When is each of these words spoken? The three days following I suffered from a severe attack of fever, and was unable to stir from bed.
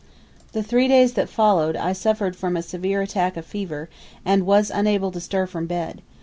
The 0.53 0.63
three 0.63 0.87
days 0.87 1.13
following 1.13 1.77
I 1.77 1.93
suffered 1.93 2.35
from 2.35 2.57
a 2.57 2.63
severe 2.63 3.03
attack 3.03 3.37
of 3.37 3.45
fever, 3.45 3.87
and 4.25 4.47
was 4.47 4.71
unable 4.71 5.11
to 5.11 5.19
stir 5.19 5.45
from 5.45 5.67
bed. 5.67 6.01